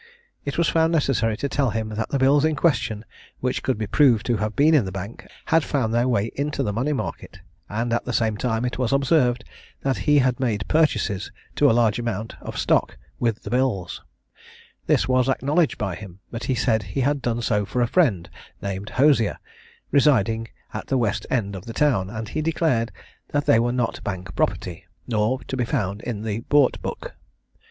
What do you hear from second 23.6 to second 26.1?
not Bank property, nor to be found